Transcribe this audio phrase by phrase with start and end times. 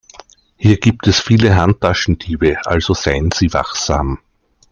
[0.57, 4.17] Hier gibt es viele Handtaschendiebe, also seien Sie wachsam.